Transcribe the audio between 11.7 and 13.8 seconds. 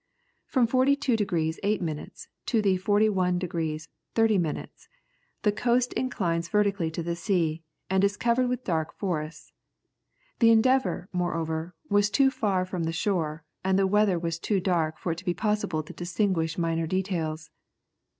was too far from the shore, and